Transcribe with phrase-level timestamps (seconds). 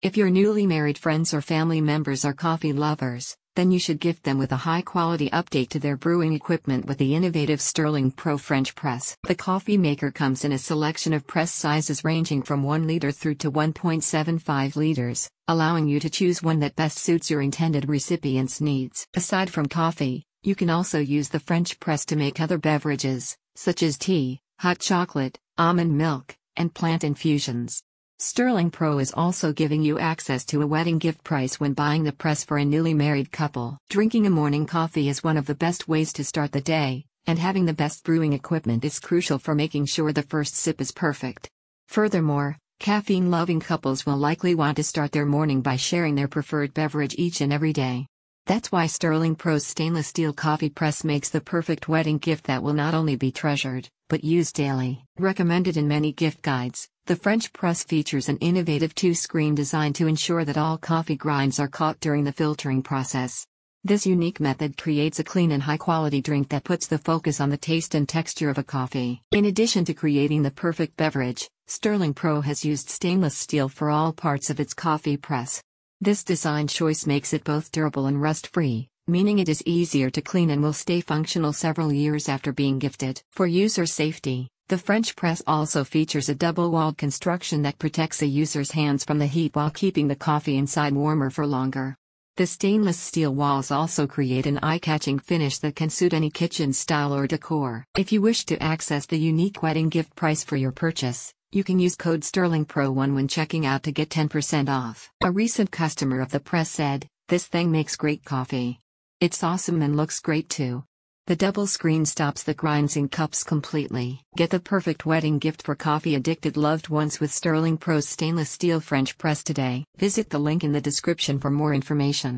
[0.00, 4.22] If your newly married friends or family members are coffee lovers, then you should gift
[4.22, 8.38] them with a high quality update to their brewing equipment with the innovative Sterling Pro
[8.38, 9.16] French Press.
[9.24, 13.34] The coffee maker comes in a selection of press sizes ranging from 1 liter through
[13.36, 19.04] to 1.75 liters, allowing you to choose one that best suits your intended recipient's needs.
[19.14, 23.82] Aside from coffee, you can also use the French press to make other beverages, such
[23.82, 27.82] as tea, hot chocolate, almond milk, and plant infusions.
[28.20, 32.10] Sterling Pro is also giving you access to a wedding gift price when buying the
[32.10, 33.78] press for a newly married couple.
[33.90, 37.38] Drinking a morning coffee is one of the best ways to start the day, and
[37.38, 41.48] having the best brewing equipment is crucial for making sure the first sip is perfect.
[41.86, 46.74] Furthermore, caffeine loving couples will likely want to start their morning by sharing their preferred
[46.74, 48.08] beverage each and every day.
[48.48, 52.72] That's why Sterling Pro's stainless steel coffee press makes the perfect wedding gift that will
[52.72, 55.04] not only be treasured, but used daily.
[55.18, 60.46] Recommended in many gift guides, the French press features an innovative two-screen design to ensure
[60.46, 63.46] that all coffee grinds are caught during the filtering process.
[63.84, 67.58] This unique method creates a clean and high-quality drink that puts the focus on the
[67.58, 69.20] taste and texture of a coffee.
[69.30, 74.14] In addition to creating the perfect beverage, Sterling Pro has used stainless steel for all
[74.14, 75.62] parts of its coffee press.
[76.00, 80.48] This design choice makes it both durable and rust-free, meaning it is easier to clean
[80.50, 83.20] and will stay functional several years after being gifted.
[83.32, 88.70] For user safety, the French press also features a double-walled construction that protects a user's
[88.70, 91.96] hands from the heat while keeping the coffee inside warmer for longer.
[92.36, 97.12] The stainless steel walls also create an eye-catching finish that can suit any kitchen style
[97.12, 97.84] or decor.
[97.96, 101.78] If you wish to access the unique wedding gift price for your purchase, you can
[101.78, 105.10] use code STERLINGPRO1 when checking out to get 10% off.
[105.22, 108.80] A recent customer of the press said, This thing makes great coffee.
[109.20, 110.84] It's awesome and looks great too.
[111.26, 114.22] The double screen stops the grinds in cups completely.
[114.36, 118.80] Get the perfect wedding gift for coffee addicted loved ones with Sterling Pro's stainless steel
[118.80, 119.84] French press today.
[119.96, 122.36] Visit the link in the description for more information.